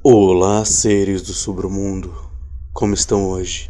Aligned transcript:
Olá, 0.00 0.64
seres 0.64 1.22
do 1.22 1.32
submundo. 1.32 2.14
Como 2.72 2.94
estão 2.94 3.28
hoje? 3.30 3.68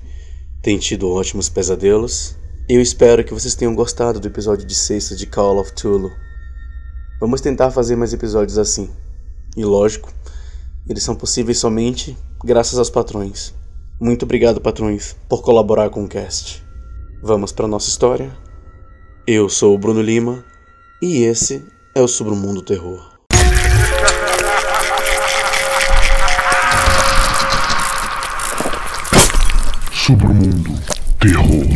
Tem 0.61 0.79
tido 0.79 1.11
ótimos 1.11 1.49
pesadelos? 1.49 2.37
Eu 2.69 2.83
espero 2.83 3.25
que 3.25 3.33
vocês 3.33 3.55
tenham 3.55 3.75
gostado 3.75 4.21
do 4.21 4.29
episódio 4.29 4.67
de 4.67 4.75
sexta 4.75 5.17
de 5.17 5.27
Call 5.27 5.59
of 5.59 5.73
Tulu. 5.73 6.11
Vamos 7.19 7.41
tentar 7.41 7.71
fazer 7.71 7.97
mais 7.97 8.13
episódios 8.13 8.59
assim. 8.59 8.91
E 9.57 9.65
lógico, 9.65 10.13
eles 10.87 11.03
são 11.03 11.17
possíveis 11.17 11.57
somente 11.57 12.15
graças 12.45 12.79
aos 12.79 12.91
patrões. 12.91 13.55
Muito 13.99 14.27
obrigado, 14.27 14.61
patrões, 14.61 15.17
por 15.31 15.41
colaborar 15.41 15.89
com 15.89 16.05
o 16.05 16.09
cast. 16.09 16.63
Vamos 17.23 17.53
para 17.53 17.67
nossa 17.67 17.89
história? 17.89 18.37
Eu 19.27 19.49
sou 19.49 19.75
o 19.75 19.79
Bruno 19.79 20.03
Lima 20.03 20.45
e 21.01 21.23
esse 21.23 21.65
é 21.95 22.03
o 22.03 22.07
Submundo 22.07 22.61
Terror. 22.61 23.18
Submundo 30.09 30.73
Terror. 31.21 31.67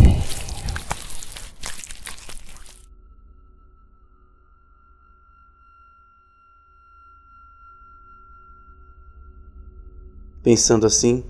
Pensando 10.43 10.87
assim, 10.87 11.23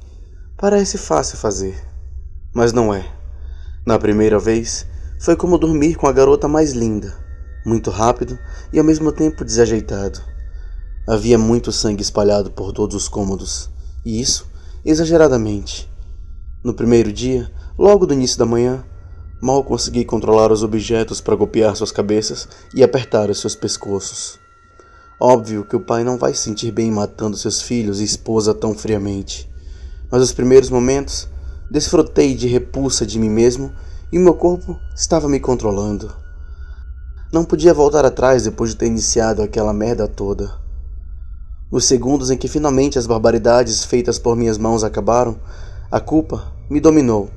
parece 0.57 0.97
fácil 0.97 1.39
fazer, 1.39 1.77
mas 2.55 2.73
não 2.73 2.95
é. 2.95 3.05
Na 3.85 3.99
primeira 3.99 4.39
vez, 4.39 4.87
foi 5.19 5.35
como 5.35 5.59
dormir 5.59 5.97
com 5.97 6.07
a 6.07 6.13
garota 6.13 6.47
mais 6.47 6.71
linda, 6.71 7.13
muito 7.67 7.91
rápido 7.91 8.39
e 8.73 8.79
ao 8.79 8.85
mesmo 8.85 9.11
tempo 9.11 9.45
desajeitado. 9.45 10.21
Havia 11.09 11.37
muito 11.37 11.73
sangue 11.73 12.03
espalhado 12.03 12.53
por 12.53 12.73
todos 12.73 12.95
os 12.95 13.09
cômodos, 13.09 13.69
e 14.05 14.21
isso 14.21 14.49
exageradamente. 14.85 15.92
No 16.65 16.73
primeiro 16.73 17.13
dia, 17.13 17.51
logo 17.77 18.07
do 18.07 18.15
início 18.15 18.39
da 18.39 18.47
manhã, 18.47 18.85
mal 19.41 19.65
consegui 19.65 20.05
controlar 20.05 20.53
os 20.53 20.63
objetos 20.63 21.21
para 21.21 21.35
golpear 21.35 21.75
suas 21.75 21.91
cabeças 21.91 22.49
e 22.73 22.85
apertar 22.85 23.29
os 23.29 23.41
seus 23.41 23.57
pescoços. 23.57 24.39
Óbvio 25.21 25.65
que 25.65 25.75
o 25.75 25.81
pai 25.81 26.05
não 26.05 26.17
vai 26.17 26.33
se 26.35 26.43
sentir 26.43 26.71
bem 26.71 26.89
matando 26.89 27.37
seus 27.37 27.61
filhos 27.61 28.01
e 28.01 28.05
esposa 28.05 28.55
tão 28.55 28.75
friamente, 28.75 29.51
mas 30.09 30.23
os 30.23 30.33
primeiros 30.33 30.71
momentos 30.71 31.29
desfrutei 31.69 32.37
de 32.37 32.47
repulsa 32.47 33.05
de 33.05 33.19
mim 33.19 33.31
mesmo 33.31 33.73
e 34.13 34.19
meu 34.19 34.35
corpo 34.35 34.79
estava 34.95 35.29
me 35.29 35.41
controlando. 35.41 36.15
Não 37.33 37.45
podia 37.45 37.75
voltar 37.75 38.05
atrás 38.05 38.45
depois 38.45 38.71
de 38.71 38.77
ter 38.77 38.87
iniciado 38.87 39.43
aquela 39.43 39.73
merda 39.73 40.07
toda. 40.07 40.53
Os 41.73 41.87
segundos 41.87 42.31
em 42.31 42.37
que 42.37 42.47
finalmente 42.47 42.99
as 43.01 43.07
barbaridades 43.07 43.85
feitas 43.85 44.19
por 44.19 44.37
minhas 44.37 44.59
mãos 44.59 44.85
acabaram, 44.85 45.41
a 45.93 46.01
culpa 46.01 46.51
me 46.71 46.81
dominou 46.81 47.29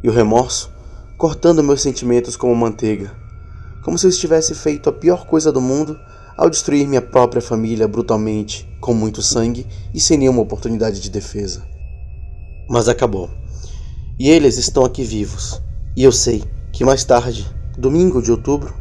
e 0.00 0.08
o 0.08 0.12
remorso 0.12 0.70
cortando 1.18 1.60
meus 1.60 1.82
sentimentos 1.82 2.36
como 2.36 2.54
manteiga, 2.54 3.12
como 3.82 3.98
se 3.98 4.06
eu 4.06 4.10
estivesse 4.10 4.54
feito 4.54 4.88
a 4.88 4.92
pior 4.92 5.26
coisa 5.26 5.50
do 5.50 5.60
mundo 5.60 5.98
ao 6.36 6.48
destruir 6.48 6.86
minha 6.86 7.02
própria 7.02 7.42
família 7.42 7.88
brutalmente, 7.88 8.64
com 8.80 8.94
muito 8.94 9.22
sangue 9.22 9.66
e 9.92 9.98
sem 9.98 10.18
nenhuma 10.18 10.40
oportunidade 10.40 11.00
de 11.00 11.10
defesa. 11.10 11.66
Mas 12.70 12.88
acabou. 12.88 13.28
E 14.20 14.30
eles 14.30 14.56
estão 14.56 14.84
aqui 14.84 15.02
vivos. 15.02 15.60
E 15.96 16.04
eu 16.04 16.12
sei 16.12 16.44
que 16.72 16.84
mais 16.84 17.02
tarde, 17.02 17.44
domingo 17.76 18.22
de 18.22 18.30
outubro, 18.30 18.72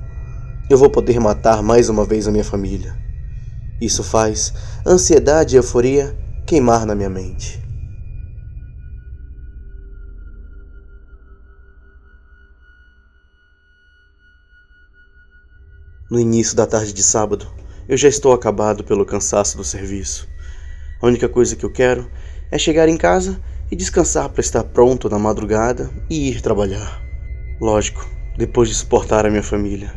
eu 0.70 0.78
vou 0.78 0.90
poder 0.92 1.20
matar 1.20 1.64
mais 1.64 1.90
uma 1.90 2.06
vez 2.06 2.28
a 2.28 2.32
minha 2.32 2.44
família. 2.44 2.96
Isso 3.82 4.04
faz 4.04 4.54
ansiedade 4.86 5.56
e 5.56 5.58
euforia 5.58 6.16
queimar 6.46 6.86
na 6.86 6.94
minha 6.94 7.10
mente. 7.10 7.65
No 16.16 16.22
início 16.22 16.56
da 16.56 16.66
tarde 16.66 16.94
de 16.94 17.04
sábado, 17.04 17.46
eu 17.90 17.98
já 17.98 18.08
estou 18.08 18.32
acabado 18.32 18.86
pelo 18.86 19.06
cansaço 19.06 19.58
do 19.58 19.66
serviço. 19.66 20.26
A 21.02 21.08
única 21.08 21.28
coisa 21.28 21.58
que 21.58 21.66
eu 21.66 21.70
quero 21.70 22.10
é 22.50 22.58
chegar 22.58 22.88
em 22.88 22.96
casa 22.96 23.38
e 23.70 23.76
descansar 23.76 24.30
para 24.30 24.40
estar 24.40 24.64
pronto 24.64 25.10
na 25.10 25.20
madrugada 25.20 25.92
e 26.10 26.30
ir 26.30 26.40
trabalhar. 26.40 27.02
Lógico, 27.60 28.10
depois 28.38 28.70
de 28.70 28.76
suportar 28.76 29.26
a 29.26 29.30
minha 29.30 29.44
família. 29.44 29.92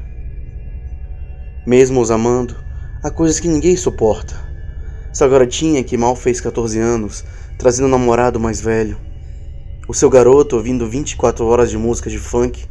Mesmo 1.65 2.01
os 2.01 2.11
amando, 2.11 2.57
há 3.01 3.13
coisas 3.13 3.39
que 3.39 3.47
ninguém 3.47 3.77
suporta. 3.77 4.35
Essa 5.13 5.29
garotinha 5.29 5.85
que 5.85 5.97
mal 5.97 6.17
fez 6.17 6.41
14 6.41 6.81
anos, 6.81 7.25
trazendo 7.57 7.87
um 7.87 7.93
namorado 7.93 8.41
mais 8.41 8.61
velho. 8.61 8.99
O 9.87 9.95
seu 9.95 10.11
garoto 10.11 10.57
ouvindo 10.57 10.91
24 10.91 11.47
horas 11.47 11.71
de 11.71 11.79
música 11.79 12.11
de 12.11 12.19
funk. 12.19 12.67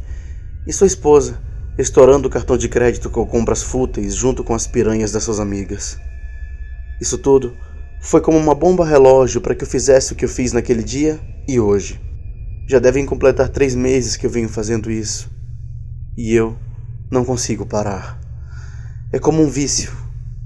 E 0.66 0.72
sua 0.74 0.86
esposa 0.86 1.47
estourando 1.78 2.26
o 2.26 2.30
cartão 2.30 2.56
de 2.56 2.68
crédito 2.68 3.08
com 3.08 3.24
compras 3.24 3.62
fúteis 3.62 4.14
junto 4.14 4.42
com 4.42 4.52
as 4.52 4.66
piranhas 4.66 5.12
das 5.12 5.22
suas 5.22 5.38
amigas. 5.38 5.96
Isso 7.00 7.16
tudo 7.16 7.56
foi 8.00 8.20
como 8.20 8.36
uma 8.36 8.54
bomba 8.54 8.84
relógio 8.84 9.40
para 9.40 9.54
que 9.54 9.62
eu 9.62 9.68
fizesse 9.68 10.12
o 10.12 10.16
que 10.16 10.24
eu 10.24 10.28
fiz 10.28 10.52
naquele 10.52 10.82
dia 10.82 11.20
e 11.46 11.60
hoje. 11.60 12.00
Já 12.68 12.80
devem 12.80 13.06
completar 13.06 13.48
três 13.48 13.76
meses 13.76 14.16
que 14.16 14.26
eu 14.26 14.30
venho 14.30 14.48
fazendo 14.48 14.90
isso. 14.90 15.30
E 16.16 16.34
eu 16.34 16.56
não 17.10 17.24
consigo 17.24 17.64
parar. 17.64 18.20
É 19.12 19.18
como 19.18 19.40
um 19.40 19.48
vício. 19.48 19.92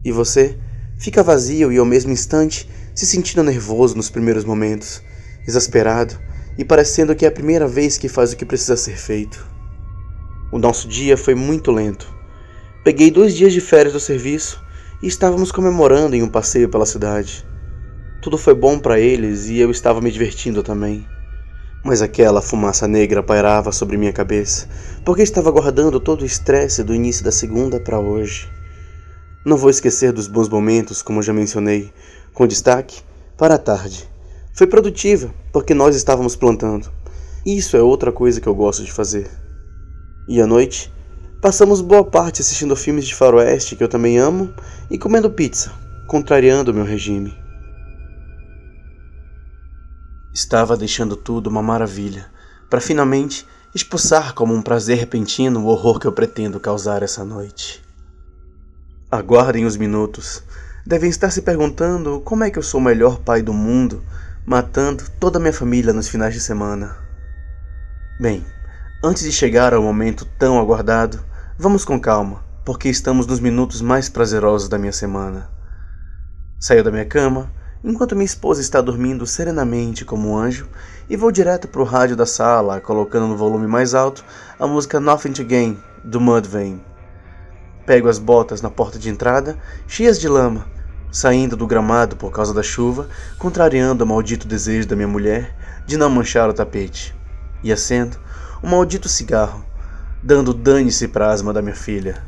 E 0.05 0.13
você 0.13 0.59
fica 0.99 1.23
vazio 1.23 1.73
e 1.73 1.79
ao 1.79 1.87
mesmo 1.87 2.13
instante 2.13 2.69
se 2.95 3.07
sentindo 3.07 3.43
nervoso 3.43 3.97
nos 3.97 4.11
primeiros 4.11 4.45
momentos, 4.45 5.03
exasperado 5.49 6.15
e 6.59 6.65
parecendo 6.65 7.17
que 7.17 7.25
é 7.25 7.29
a 7.29 7.33
primeira 7.33 7.67
vez 7.67 7.97
que 7.97 8.09
faz 8.09 8.33
o 8.33 8.37
que 8.37 8.45
precisa 8.45 8.77
ser 8.77 8.97
feito. 8.97 9.52
O 10.53 10.59
nosso 10.59 10.87
dia 10.87 11.17
foi 11.17 11.35
muito 11.35 11.73
lento. 11.73 12.15
Peguei 12.85 13.11
dois 13.11 13.35
dias 13.35 13.55
de 13.55 13.61
férias 13.63 13.95
do 13.95 13.99
serviço 13.99 14.63
e 15.03 15.07
estávamos 15.07 15.51
comemorando 15.51 16.15
em 16.15 16.23
um 16.23 16.29
passeio 16.29 16.69
pela 16.69 16.85
cidade. 16.85 17.43
Tudo 18.21 18.37
foi 18.37 18.53
bom 18.53 18.79
para 18.79 19.01
eles 19.01 19.47
e 19.47 19.59
eu 19.59 19.71
estava 19.71 20.03
me 20.03 20.13
divertindo 20.13 20.63
também. 20.63 21.07
Mas 21.83 22.03
aquela 22.03 22.43
fumaça 22.43 22.87
negra 22.87 23.23
pairava 23.23 23.73
sobre 23.73 23.97
minha 23.97 24.13
cabeça, 24.13 24.69
porque 25.07 25.23
estava 25.23 25.51
guardando 25.51 25.99
todo 25.99 26.21
o 26.21 26.27
estresse 26.27 26.85
do 26.85 26.95
início 26.95 27.25
da 27.25 27.33
segunda 27.33 27.81
para 27.81 27.99
hoje. 27.99 28.47
Não 29.47 29.57
vou 29.57 29.71
esquecer 29.71 30.13
dos 30.13 30.29
bons 30.29 30.51
momentos, 30.51 31.01
como 31.01 31.23
já 31.23 31.33
mencionei, 31.33 31.91
com 32.35 32.47
destaque 32.47 33.01
para 33.39 33.55
a 33.55 33.59
tarde. 33.59 34.07
Foi 34.53 34.67
produtiva, 34.67 35.33
porque 35.51 35.73
nós 35.73 35.97
estávamos 35.97 36.37
plantando. 36.37 36.93
Isso 37.45 37.75
é 37.75 37.81
outra 37.81 38.13
coisa 38.13 38.39
que 38.39 38.47
eu 38.47 38.55
gosto 38.55 38.85
de 38.85 38.93
fazer. 38.93 39.42
E 40.29 40.41
à 40.41 40.47
noite, 40.47 40.93
passamos 41.41 41.81
boa 41.81 42.05
parte 42.05 42.41
assistindo 42.41 42.77
filmes 42.77 43.07
de 43.07 43.15
faroeste 43.15 43.75
que 43.75 43.83
eu 43.83 43.89
também 43.89 44.19
amo 44.19 44.55
e 44.91 44.97
comendo 44.97 45.31
pizza, 45.31 45.73
contrariando 46.07 46.73
meu 46.73 46.85
regime. 46.85 47.37
Estava 50.33 50.77
deixando 50.77 51.17
tudo 51.17 51.49
uma 51.49 51.63
maravilha, 51.63 52.31
para 52.71 52.81
finalmente 52.81 53.47
expulsar 53.75 54.35
como 54.35 54.55
um 54.55 54.63
prazer 54.63 54.99
repentino 54.99 55.61
o 55.61 55.67
horror 55.67 55.99
que 55.99 56.07
eu 56.07 56.13
pretendo 56.13 56.61
causar 56.61 57.03
essa 57.03 57.25
noite. 57.25 57.83
Aguardem 59.11 59.67
os 59.67 59.77
minutos. 59.77 60.43
Devem 60.87 61.11
estar 61.11 61.31
se 61.31 61.43
perguntando 61.43 62.21
como 62.21 62.45
é 62.45 62.51
que 62.51 62.59
eu 62.59 62.63
sou 62.63 62.81
o 62.81 62.83
melhor 62.83 63.19
pai 63.19 63.43
do 63.43 63.53
mundo, 63.53 64.03
matando 64.47 65.05
toda 65.21 65.39
a 65.39 65.41
minha 65.41 65.53
família 65.53 65.93
nos 65.93 66.09
finais 66.09 66.33
de 66.33 66.41
semana. 66.41 66.97
Bem, 68.21 68.45
Antes 69.05 69.25
de 69.25 69.33
chegar 69.33 69.75
ao 69.75 69.83
momento 69.83 70.25
tão 70.39 70.61
aguardado, 70.61 71.25
vamos 71.59 71.85
com 71.85 71.99
calma, 71.99 72.45
porque 72.65 72.89
estamos 72.89 73.27
nos 73.27 73.41
minutos 73.41 73.83
mais 73.83 74.09
prazerosos 74.09 74.69
da 74.69 74.79
minha 74.79 74.93
semana. 74.93 75.51
Saio 76.61 76.85
da 76.85 76.91
minha 76.93 77.05
cama, 77.05 77.51
enquanto 77.83 78.15
minha 78.15 78.25
esposa 78.25 78.61
está 78.61 78.81
dormindo 78.81 79.27
serenamente 79.27 80.05
como 80.05 80.31
um 80.31 80.39
anjo, 80.39 80.69
e 81.11 81.17
vou 81.17 81.33
direto 81.33 81.67
para 81.67 81.83
o 81.83 81.85
rádio 81.85 82.15
da 82.15 82.25
sala, 82.25 82.81
colocando 82.81 83.27
no 83.27 83.37
volume 83.37 83.67
mais 83.67 83.93
alto 83.93 84.25
a 84.57 84.69
música 84.69 85.01
Nothing 85.01 85.33
to 85.33 85.45
Gain, 85.45 85.77
do 86.05 86.21
Mudvayne. 86.21 86.81
Pego 87.85 88.09
as 88.09 88.21
botas 88.21 88.63
na 88.63 88.71
porta 88.71 89.01
de 89.01 89.09
entrada, 89.11 89.59
cheias 89.89 90.21
de 90.21 90.29
lama, 90.29 90.65
saindo 91.11 91.57
do 91.57 91.67
gramado 91.67 92.15
por 92.15 92.31
causa 92.31 92.55
da 92.55 92.63
chuva, 92.63 93.09
contrariando 93.37 94.05
o 94.05 94.07
maldito 94.07 94.47
desejo 94.47 94.87
da 94.87 94.95
minha 94.95 95.09
mulher 95.09 95.57
de 95.89 95.97
não 95.97 96.09
manchar 96.09 96.49
o 96.49 96.55
tapete. 96.55 97.13
E 97.65 97.73
acendo 97.73 98.17
um 98.63 98.69
maldito 98.69 99.09
cigarro, 99.09 99.65
dando 100.23 100.55
dane-se 100.55 101.09
para 101.09 101.27
a 101.27 101.33
asma 101.33 101.53
da 101.53 101.61
minha 101.61 101.75
filha. 101.75 102.23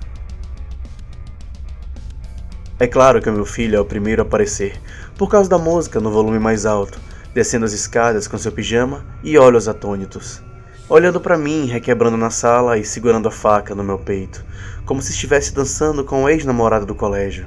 É 2.78 2.88
claro 2.88 3.22
que 3.22 3.30
o 3.30 3.32
meu 3.32 3.44
filho 3.44 3.76
é 3.76 3.80
o 3.80 3.84
primeiro 3.84 4.22
a 4.22 4.24
aparecer, 4.24 4.80
por 5.16 5.30
causa 5.30 5.48
da 5.48 5.58
música 5.58 6.00
no 6.00 6.10
volume 6.10 6.40
mais 6.40 6.66
alto, 6.66 6.98
descendo 7.32 7.64
as 7.64 7.72
escadas 7.72 8.26
com 8.26 8.36
seu 8.36 8.50
pijama 8.50 9.04
e 9.22 9.38
olhos 9.38 9.68
atônitos. 9.68 10.42
Olhando 10.88 11.20
para 11.20 11.38
mim, 11.38 11.66
requebrando 11.66 12.16
na 12.16 12.30
sala 12.30 12.76
e 12.76 12.84
segurando 12.84 13.28
a 13.28 13.30
faca 13.30 13.74
no 13.74 13.84
meu 13.84 13.98
peito, 13.98 14.44
como 14.84 15.00
se 15.00 15.12
estivesse 15.12 15.54
dançando 15.54 16.04
com 16.04 16.24
o 16.24 16.28
ex-namorado 16.28 16.84
do 16.84 16.96
colégio. 16.96 17.46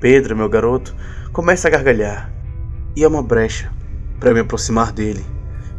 Pedro, 0.00 0.34
meu 0.34 0.48
garoto, 0.48 0.96
começa 1.32 1.68
a 1.68 1.70
gargalhar. 1.70 2.32
E 2.96 3.04
é 3.04 3.08
uma 3.08 3.22
brecha 3.22 3.70
para 4.18 4.32
me 4.32 4.40
aproximar 4.40 4.92
dele, 4.92 5.24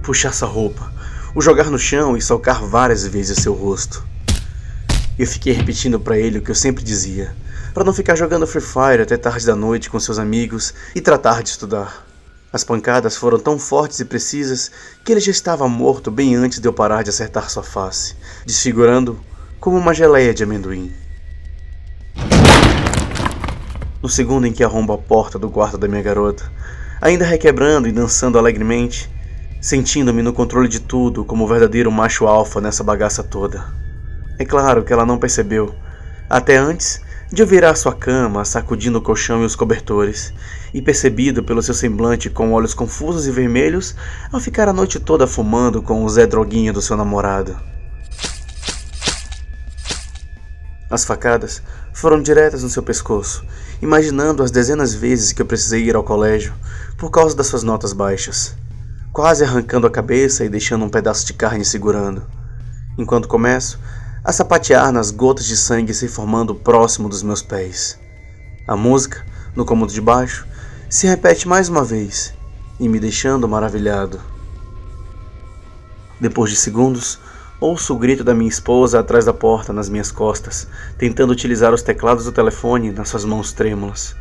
puxar 0.04 0.32
sua 0.32 0.48
roupa, 0.48 0.94
o 1.36 1.42
jogar 1.42 1.70
no 1.70 1.78
chão 1.78 2.16
e 2.16 2.22
socar 2.22 2.66
várias 2.66 3.06
vezes 3.06 3.40
seu 3.40 3.54
rosto. 3.54 4.08
Eu 5.20 5.28
fiquei 5.28 5.52
repetindo 5.52 6.00
para 6.00 6.18
ele 6.18 6.38
o 6.38 6.42
que 6.42 6.50
eu 6.50 6.56
sempre 6.56 6.82
dizia, 6.82 7.36
para 7.74 7.84
não 7.84 7.94
ficar 7.94 8.16
jogando 8.16 8.48
Free 8.48 8.62
Fire 8.62 9.02
até 9.02 9.18
tarde 9.18 9.46
da 9.46 9.54
noite 9.54 9.90
com 9.90 10.00
seus 10.00 10.18
amigos 10.18 10.74
e 10.96 11.02
tratar 11.02 11.44
de 11.44 11.50
estudar. 11.50 12.08
As 12.54 12.64
pancadas 12.64 13.18
foram 13.18 13.38
tão 13.38 13.60
fortes 13.60 14.00
e 14.00 14.06
precisas 14.06 14.72
que 15.04 15.12
ele 15.12 15.20
já 15.20 15.30
estava 15.30 15.68
morto 15.68 16.10
bem 16.10 16.36
antes 16.36 16.62
de 16.62 16.68
eu 16.70 16.72
parar 16.72 17.04
de 17.04 17.10
acertar 17.10 17.50
sua 17.50 17.64
face, 17.64 18.16
desfigurando 18.46 19.20
como 19.60 19.78
uma 19.78 19.94
geleia 19.94 20.34
de 20.34 20.44
amendoim. 20.44 20.94
No 24.02 24.08
segundo 24.08 24.48
em 24.48 24.54
que 24.54 24.64
arrombo 24.64 24.94
a 24.94 24.98
porta 24.98 25.38
do 25.38 25.50
quarto 25.50 25.78
da 25.78 25.88
minha 25.88 26.02
garota, 26.02 26.50
ainda 27.02 27.26
requebrando 27.26 27.90
e 27.90 27.92
dançando 27.92 28.38
alegremente, 28.38 29.10
sentindo-me 29.66 30.22
no 30.22 30.32
controle 30.32 30.68
de 30.68 30.80
tudo 30.80 31.26
como 31.26 31.44
o 31.44 31.48
verdadeiro 31.48 31.92
macho 31.92 32.28
alfa 32.28 32.62
nessa 32.62 32.84
bagaça 32.84 33.24
toda. 33.24 33.66
É 34.38 34.46
claro 34.46 34.84
que 34.84 34.94
ela 34.94 35.08
não 35.08 35.18
percebeu, 35.18 35.74
até 36.30 36.56
antes 36.56 37.02
de 37.34 37.42
eu 37.42 37.48
virar 37.48 37.74
sua 37.74 37.92
cama, 37.92 38.46
sacudindo 38.46 39.00
o 39.00 39.02
colchão 39.02 39.42
e 39.42 39.46
os 39.46 39.56
cobertores, 39.56 40.32
e 40.72 40.84
percebido 40.84 41.44
pelo 41.44 41.64
seu 41.64 41.74
semblante 41.74 42.30
com 42.30 42.54
olhos 42.54 42.76
confusos 42.76 43.26
e 43.26 43.32
vermelhos 43.32 43.96
ao 44.32 44.40
ficar 44.40 44.70
a 44.70 44.74
noite 44.74 45.00
toda 45.00 45.26
fumando 45.26 45.82
com 45.82 46.06
o 46.06 46.10
Zé 46.10 46.28
Droguinha 46.28 46.72
do 46.72 46.80
seu 46.80 46.96
namorado. 46.96 47.58
As 50.92 51.04
facadas 51.04 51.64
foram 51.92 52.22
diretas 52.22 52.62
no 52.62 52.70
seu 52.70 52.84
pescoço, 52.84 53.44
imaginando 53.82 54.44
as 54.44 54.52
dezenas 54.52 54.94
vezes 54.94 55.34
que 55.34 55.42
eu 55.42 55.46
precisei 55.48 55.86
ir 55.86 55.96
ao 55.96 56.04
colégio 56.04 56.54
por 57.00 57.10
causa 57.10 57.36
das 57.36 57.48
suas 57.48 57.64
notas 57.64 57.94
baixas, 57.94 58.56
quase 59.16 59.46
arrancando 59.46 59.88
a 59.88 59.90
cabeça 59.90 60.44
e 60.44 60.50
deixando 60.50 60.84
um 60.84 60.90
pedaço 60.90 61.26
de 61.26 61.32
carne 61.32 61.64
segurando. 61.64 62.22
Enquanto 62.98 63.30
começo, 63.30 63.80
a 64.22 64.34
sapatear 64.34 64.92
nas 64.92 65.10
gotas 65.10 65.46
de 65.46 65.56
sangue 65.56 65.94
se 65.94 66.10
formando 66.10 66.54
próximo 66.54 67.08
dos 67.08 67.24
meus 67.24 67.42
pés. 67.42 67.98
A 68.68 68.76
música, 68.76 69.26
no 69.56 69.64
cômodo 69.64 69.94
de 69.94 70.02
baixo, 70.02 70.46
se 70.90 71.08
repete 71.08 71.48
mais 71.48 71.70
uma 71.70 71.82
vez 71.82 72.34
e 72.78 72.90
me 72.90 73.00
deixando 73.00 73.48
maravilhado. 73.48 74.20
Depois 76.20 76.50
de 76.50 76.58
segundos, 76.58 77.18
ouço 77.62 77.94
o 77.94 77.98
grito 77.98 78.22
da 78.22 78.36
minha 78.36 78.50
esposa 78.50 79.00
atrás 79.00 79.24
da 79.24 79.34
porta 79.34 79.72
nas 79.72 79.88
minhas 79.88 80.12
costas, 80.12 80.68
tentando 80.98 81.32
utilizar 81.32 81.74
os 81.74 81.82
teclados 81.82 82.26
do 82.26 82.34
telefone 82.34 82.92
nas 82.92 83.08
suas 83.08 83.24
mãos 83.24 83.54
trêmulas. 83.54 84.14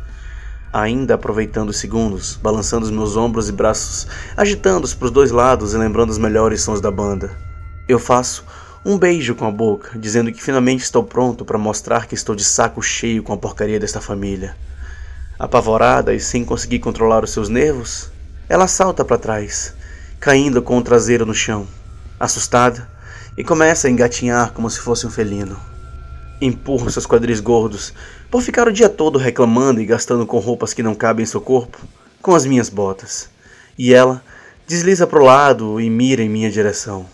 Ainda 0.77 1.15
aproveitando 1.15 1.69
os 1.69 1.77
segundos, 1.77 2.37
balançando 2.43 2.83
os 2.83 2.91
meus 2.91 3.15
ombros 3.15 3.47
e 3.47 3.53
braços, 3.53 4.05
agitando-os 4.35 4.93
para 4.93 5.05
os 5.05 5.11
dois 5.11 5.31
lados 5.31 5.73
e 5.73 5.77
lembrando 5.77 6.09
os 6.09 6.17
melhores 6.17 6.63
sons 6.63 6.81
da 6.81 6.91
banda. 6.91 7.31
Eu 7.87 7.97
faço 7.97 8.43
um 8.83 8.97
beijo 8.97 9.35
com 9.35 9.47
a 9.47 9.51
boca, 9.51 9.97
dizendo 9.97 10.33
que 10.33 10.43
finalmente 10.43 10.83
estou 10.83 11.01
pronto 11.01 11.45
para 11.45 11.57
mostrar 11.57 12.07
que 12.07 12.13
estou 12.13 12.35
de 12.35 12.43
saco 12.43 12.81
cheio 12.81 13.23
com 13.23 13.31
a 13.31 13.37
porcaria 13.37 13.79
desta 13.79 14.01
família. 14.01 14.57
Apavorada 15.39 16.13
e 16.13 16.19
sem 16.19 16.43
conseguir 16.43 16.79
controlar 16.79 17.23
os 17.23 17.31
seus 17.31 17.47
nervos, 17.47 18.11
ela 18.49 18.67
salta 18.67 19.05
para 19.05 19.17
trás, 19.17 19.73
caindo 20.19 20.61
com 20.61 20.77
o 20.77 20.83
traseiro 20.83 21.25
no 21.25 21.33
chão, 21.33 21.65
assustada, 22.19 22.85
e 23.37 23.45
começa 23.45 23.87
a 23.87 23.91
engatinhar 23.91 24.51
como 24.51 24.69
se 24.69 24.81
fosse 24.81 25.07
um 25.07 25.09
felino. 25.09 25.57
Empurra 26.41 26.89
seus 26.89 27.05
quadris 27.05 27.39
gordos 27.39 27.93
por 28.29 28.41
ficar 28.41 28.67
o 28.67 28.73
dia 28.73 28.89
todo 28.89 29.17
reclamando 29.17 29.79
e 29.79 29.85
gastando 29.85 30.25
com 30.25 30.37
roupas 30.39 30.73
que 30.73 30.83
não 30.83 30.93
cabem 30.93 31.23
em 31.23 31.27
seu 31.27 31.39
corpo, 31.39 31.79
com 32.21 32.35
as 32.35 32.45
minhas 32.45 32.69
botas. 32.69 33.29
E 33.77 33.93
ela 33.93 34.21
desliza 34.67 35.07
para 35.07 35.19
o 35.19 35.23
lado 35.23 35.79
e 35.79 35.89
mira 35.89 36.21
em 36.21 36.29
minha 36.29 36.51
direção. 36.51 37.05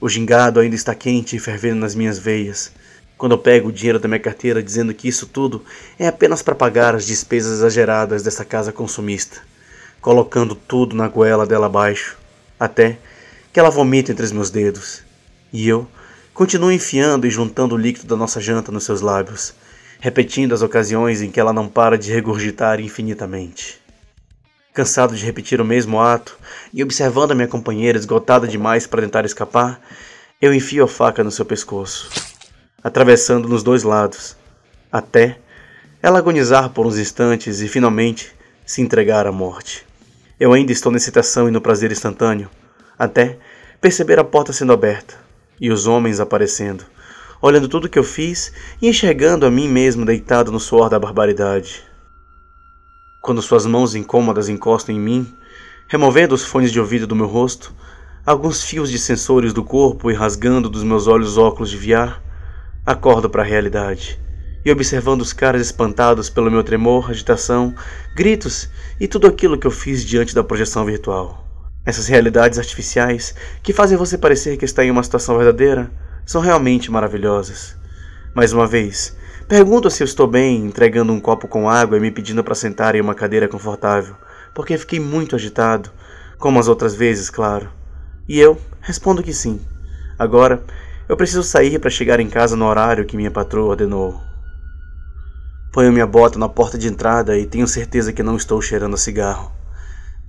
O 0.00 0.08
gingado 0.08 0.58
ainda 0.58 0.74
está 0.74 0.92
quente 0.94 1.36
e 1.36 1.38
fervendo 1.38 1.80
nas 1.80 1.94
minhas 1.94 2.18
veias. 2.18 2.72
Quando 3.16 3.32
eu 3.32 3.38
pego 3.38 3.68
o 3.68 3.72
dinheiro 3.72 4.00
da 4.00 4.08
minha 4.08 4.18
carteira 4.18 4.60
dizendo 4.60 4.92
que 4.92 5.06
isso 5.06 5.26
tudo 5.26 5.64
é 5.96 6.08
apenas 6.08 6.42
para 6.42 6.56
pagar 6.56 6.96
as 6.96 7.06
despesas 7.06 7.58
exageradas 7.58 8.24
dessa 8.24 8.44
casa 8.44 8.72
consumista, 8.72 9.38
colocando 10.00 10.56
tudo 10.56 10.96
na 10.96 11.06
goela 11.06 11.46
dela 11.46 11.66
abaixo, 11.66 12.18
até 12.58 12.98
que 13.52 13.60
ela 13.60 13.70
vomita 13.70 14.10
entre 14.10 14.24
os 14.24 14.32
meus 14.32 14.50
dedos. 14.50 15.04
E 15.52 15.68
eu 15.68 15.86
continuo 16.34 16.72
enfiando 16.72 17.26
e 17.26 17.30
juntando 17.30 17.74
o 17.74 17.78
líquido 17.78 18.06
da 18.06 18.16
nossa 18.16 18.40
janta 18.40 18.72
nos 18.72 18.84
seus 18.84 19.02
lábios, 19.02 19.54
repetindo 20.00 20.54
as 20.54 20.62
ocasiões 20.62 21.20
em 21.20 21.30
que 21.30 21.38
ela 21.38 21.52
não 21.52 21.68
para 21.68 21.98
de 21.98 22.10
regurgitar 22.10 22.80
infinitamente. 22.80 23.80
Cansado 24.72 25.14
de 25.14 25.24
repetir 25.26 25.60
o 25.60 25.64
mesmo 25.64 26.00
ato 26.00 26.38
e 26.72 26.82
observando 26.82 27.32
a 27.32 27.34
minha 27.34 27.46
companheira 27.46 27.98
esgotada 27.98 28.48
demais 28.48 28.86
para 28.86 29.02
tentar 29.02 29.26
escapar, 29.26 29.78
eu 30.40 30.54
enfio 30.54 30.84
a 30.84 30.88
faca 30.88 31.22
no 31.22 31.30
seu 31.30 31.44
pescoço, 31.44 32.08
atravessando 32.82 33.46
nos 33.46 33.62
dois 33.62 33.82
lados, 33.82 34.34
até 34.90 35.38
ela 36.02 36.18
agonizar 36.18 36.70
por 36.70 36.86
uns 36.86 36.96
instantes 36.96 37.60
e 37.60 37.68
finalmente 37.68 38.34
se 38.64 38.80
entregar 38.80 39.26
à 39.26 39.32
morte. 39.32 39.86
Eu 40.40 40.54
ainda 40.54 40.72
estou 40.72 40.90
na 40.90 40.96
excitação 40.96 41.46
e 41.46 41.52
no 41.52 41.60
prazer 41.60 41.92
instantâneo, 41.92 42.48
até 42.98 43.36
perceber 43.82 44.18
a 44.18 44.24
porta 44.24 44.52
sendo 44.52 44.72
aberta 44.72 45.21
e 45.60 45.70
os 45.70 45.86
homens 45.86 46.20
aparecendo, 46.20 46.84
olhando 47.40 47.68
tudo 47.68 47.88
que 47.88 47.98
eu 47.98 48.04
fiz 48.04 48.52
e 48.80 48.88
enxergando 48.88 49.46
a 49.46 49.50
mim 49.50 49.68
mesmo 49.68 50.04
deitado 50.04 50.52
no 50.52 50.60
suor 50.60 50.88
da 50.88 50.98
barbaridade 50.98 51.92
quando 53.22 53.40
suas 53.40 53.64
mãos 53.64 53.94
incômodas 53.94 54.48
encostam 54.48 54.92
em 54.92 54.98
mim, 54.98 55.32
removendo 55.86 56.34
os 56.34 56.44
fones 56.44 56.72
de 56.72 56.80
ouvido 56.80 57.06
do 57.06 57.14
meu 57.14 57.28
rosto, 57.28 57.72
alguns 58.26 58.64
fios 58.64 58.90
de 58.90 58.98
sensores 58.98 59.52
do 59.52 59.62
corpo 59.62 60.10
e 60.10 60.14
rasgando 60.14 60.68
dos 60.68 60.82
meus 60.82 61.06
olhos 61.06 61.38
óculos 61.38 61.70
de 61.70 61.76
VR, 61.76 62.20
acordo 62.84 63.30
para 63.30 63.42
a 63.42 63.46
realidade. 63.46 64.20
E 64.64 64.72
observando 64.72 65.22
os 65.22 65.32
caras 65.32 65.62
espantados 65.62 66.28
pelo 66.28 66.50
meu 66.50 66.64
tremor, 66.64 67.10
agitação, 67.10 67.72
gritos 68.16 68.68
e 69.00 69.06
tudo 69.06 69.28
aquilo 69.28 69.56
que 69.56 69.68
eu 69.68 69.72
fiz 69.72 70.04
diante 70.04 70.34
da 70.34 70.42
projeção 70.42 70.84
virtual. 70.84 71.51
Essas 71.84 72.06
realidades 72.06 72.58
artificiais, 72.58 73.34
que 73.62 73.72
fazem 73.72 73.98
você 73.98 74.16
parecer 74.16 74.56
que 74.56 74.64
está 74.64 74.84
em 74.84 74.90
uma 74.90 75.02
situação 75.02 75.36
verdadeira, 75.36 75.90
são 76.24 76.40
realmente 76.40 76.90
maravilhosas. 76.90 77.76
Mais 78.34 78.52
uma 78.52 78.66
vez, 78.66 79.16
Pergunto 79.52 79.90
se 79.90 80.02
eu 80.02 80.06
estou 80.06 80.26
bem, 80.26 80.64
entregando 80.64 81.12
um 81.12 81.20
copo 81.20 81.46
com 81.46 81.68
água 81.68 81.98
e 81.98 82.00
me 82.00 82.10
pedindo 82.10 82.42
para 82.42 82.54
sentar 82.54 82.94
em 82.94 83.02
uma 83.02 83.14
cadeira 83.14 83.46
confortável, 83.46 84.16
porque 84.54 84.78
fiquei 84.78 84.98
muito 84.98 85.36
agitado, 85.36 85.90
como 86.38 86.58
as 86.58 86.68
outras 86.68 86.94
vezes, 86.94 87.28
claro. 87.28 87.68
E 88.26 88.40
eu 88.40 88.58
respondo 88.80 89.22
que 89.22 89.34
sim. 89.34 89.60
Agora, 90.18 90.62
eu 91.06 91.18
preciso 91.18 91.42
sair 91.42 91.78
para 91.78 91.90
chegar 91.90 92.18
em 92.18 92.30
casa 92.30 92.56
no 92.56 92.64
horário 92.64 93.04
que 93.04 93.14
minha 93.14 93.30
patroa 93.30 93.68
ordenou. 93.68 94.22
Ponho 95.70 95.92
minha 95.92 96.06
bota 96.06 96.38
na 96.38 96.48
porta 96.48 96.78
de 96.78 96.88
entrada 96.88 97.36
e 97.36 97.44
tenho 97.44 97.66
certeza 97.66 98.10
que 98.10 98.22
não 98.22 98.36
estou 98.36 98.62
cheirando 98.62 98.94
a 98.94 98.98
cigarro. 98.98 99.52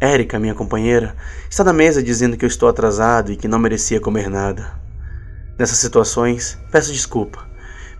Érica, 0.04 0.40
minha 0.40 0.54
companheira, 0.54 1.16
está 1.50 1.64
na 1.64 1.74
mesa 1.74 2.04
dizendo 2.04 2.38
que 2.38 2.46
eu 2.46 2.50
estou 2.50 2.68
atrasado 2.68 3.32
e 3.32 3.38
que 3.38 3.48
não 3.48 3.60
merecia 3.60 4.00
comer 4.00 4.30
nada. 4.30 4.74
Nessas 5.58 5.78
situações, 5.78 6.58
peço 6.72 6.92
desculpa 6.92 7.54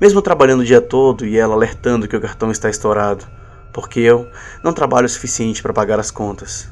mesmo 0.04 0.22
trabalhando 0.22 0.60
o 0.60 0.66
dia 0.66 0.82
todo 0.82 1.26
e 1.26 1.38
ela 1.38 1.54
alertando 1.54 2.10
que 2.10 2.16
o 2.18 2.20
cartão 2.20 2.52
está 2.52 2.70
estourado, 2.70 3.26
porque 3.72 4.02
eu 4.02 4.28
não 4.62 4.74
trabalho 4.74 5.06
o 5.06 5.10
suficiente 5.10 5.62
para 5.62 5.72
pagar 5.72 5.98
as 5.98 6.12
contas. 6.12 6.70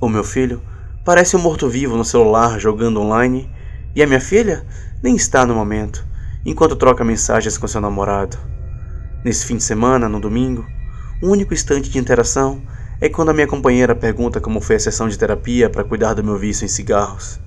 O 0.00 0.08
meu 0.08 0.24
filho 0.24 0.62
parece 1.04 1.36
um 1.36 1.40
morto-vivo 1.40 1.98
no 1.98 2.04
celular 2.04 2.58
jogando 2.58 2.98
online 2.98 3.50
e 3.94 4.02
a 4.02 4.06
minha 4.06 4.20
filha 4.22 4.64
nem 5.02 5.14
está 5.16 5.44
no 5.44 5.54
momento, 5.54 6.02
enquanto 6.46 6.76
troca 6.76 7.04
mensagens 7.04 7.58
com 7.58 7.68
seu 7.68 7.80
namorado. 7.80 8.38
Nesse 9.22 9.44
fim 9.44 9.58
de 9.58 9.62
semana, 9.62 10.08
no 10.08 10.18
domingo, 10.18 10.64
o 11.22 11.28
único 11.28 11.52
instante 11.52 11.90
de 11.90 11.98
interação 11.98 12.62
é 13.00 13.08
quando 13.08 13.30
a 13.30 13.34
minha 13.34 13.46
companheira 13.46 13.94
pergunta 13.94 14.40
como 14.40 14.60
foi 14.60 14.76
a 14.76 14.80
sessão 14.80 15.08
de 15.08 15.18
terapia 15.18 15.68
para 15.68 15.84
cuidar 15.84 16.14
do 16.14 16.24
meu 16.24 16.38
vício 16.38 16.64
em 16.64 16.68
cigarros. 16.68 17.40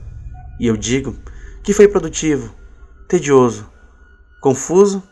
E 0.60 0.68
eu 0.68 0.76
digo 0.76 1.16
que 1.64 1.74
foi 1.74 1.88
produtivo, 1.88 2.54
tedioso, 3.08 3.70
confuso 4.42 5.04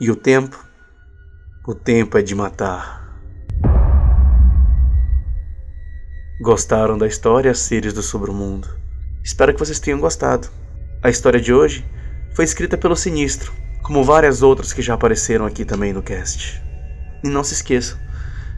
e 0.00 0.10
o 0.10 0.16
tempo, 0.16 0.58
o 1.66 1.74
tempo 1.74 2.18
é 2.18 2.22
de 2.22 2.34
matar. 2.34 3.04
Gostaram 6.42 6.98
da 6.98 7.06
história 7.06 7.54
Seres 7.54 7.92
do 7.92 8.02
Sobremundo? 8.02 8.68
Espero 9.22 9.52
que 9.52 9.58
vocês 9.58 9.80
tenham 9.80 10.00
gostado. 10.00 10.48
A 11.02 11.08
história 11.08 11.40
de 11.40 11.54
hoje 11.54 11.84
foi 12.34 12.44
escrita 12.44 12.76
pelo 12.76 12.96
Sinistro, 12.96 13.52
como 13.82 14.02
várias 14.02 14.42
outras 14.42 14.72
que 14.72 14.82
já 14.82 14.94
apareceram 14.94 15.46
aqui 15.46 15.64
também 15.64 15.92
no 15.92 16.02
cast. 16.02 16.60
E 17.22 17.28
não 17.28 17.44
se 17.44 17.54
esqueçam, 17.54 17.98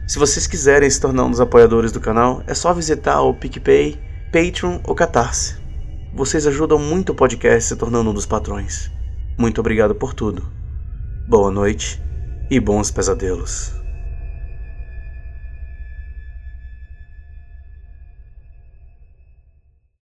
se 0.07 0.17
vocês 0.17 0.47
quiserem 0.47 0.89
se 0.89 1.01
tornar 1.01 1.25
um 1.25 1.31
dos 1.31 1.41
apoiadores 1.41 1.91
do 1.91 1.99
canal, 1.99 2.41
é 2.47 2.53
só 2.53 2.73
visitar 2.73 3.21
o 3.21 3.33
PicPay, 3.33 3.99
Patreon 4.31 4.79
ou 4.85 4.95
Catarse. 4.95 5.57
Vocês 6.15 6.47
ajudam 6.47 6.79
muito 6.79 7.11
o 7.11 7.15
podcast 7.15 7.67
se 7.67 7.75
tornando 7.75 8.09
um 8.09 8.13
dos 8.13 8.25
patrões. 8.25 8.89
Muito 9.37 9.59
obrigado 9.59 9.93
por 9.93 10.13
tudo. 10.13 10.49
Boa 11.27 11.51
noite 11.51 12.01
e 12.49 12.57
bons 12.57 12.89
pesadelos. 12.89 13.76